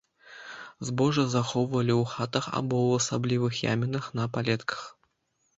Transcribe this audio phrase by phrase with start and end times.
[0.87, 4.81] Збожжа захоўвалі ў хатах або ў асаблівых ямінах на палетках.